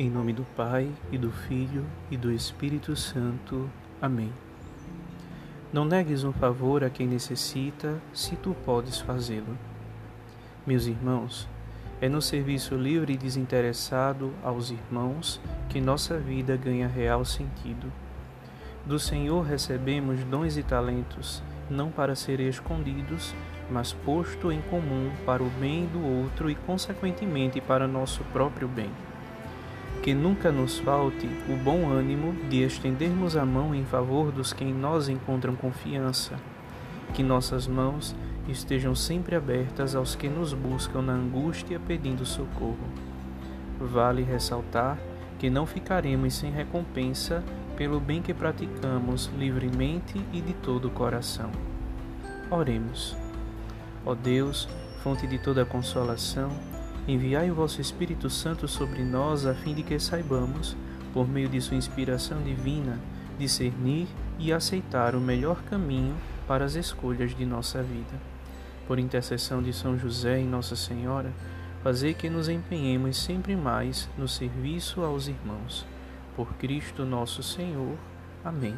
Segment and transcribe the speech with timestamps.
[0.00, 3.68] Em nome do Pai, e do Filho, e do Espírito Santo.
[4.00, 4.32] Amém.
[5.70, 9.58] Não negues um favor a quem necessita, se tu podes fazê-lo.
[10.66, 11.46] Meus irmãos,
[12.00, 15.38] é no serviço livre e desinteressado aos irmãos
[15.68, 17.92] que nossa vida ganha real sentido.
[18.86, 23.34] Do Senhor recebemos dons e talentos, não para serem escondidos,
[23.70, 28.90] mas posto em comum para o bem do outro e, consequentemente, para nosso próprio bem
[30.02, 34.64] que nunca nos falte o bom ânimo de estendermos a mão em favor dos que
[34.64, 36.36] em nós encontram confiança,
[37.12, 38.14] que nossas mãos
[38.48, 42.78] estejam sempre abertas aos que nos buscam na angústia pedindo socorro.
[43.78, 44.98] Vale ressaltar
[45.38, 47.42] que não ficaremos sem recompensa
[47.76, 51.50] pelo bem que praticamos livremente e de todo o coração.
[52.50, 53.16] Oremos.
[54.04, 54.68] Ó Deus,
[55.02, 56.50] fonte de toda consolação,
[57.08, 60.76] Enviai o vosso Espírito Santo sobre nós, a fim de que saibamos,
[61.12, 63.00] por meio de sua inspiração divina,
[63.38, 64.06] discernir
[64.38, 66.14] e aceitar o melhor caminho
[66.46, 68.20] para as escolhas de nossa vida.
[68.86, 71.32] Por intercessão de São José e Nossa Senhora,
[71.82, 75.86] fazei que nos empenhemos sempre mais no serviço aos irmãos.
[76.36, 77.96] Por Cristo nosso Senhor.
[78.44, 78.76] Amém.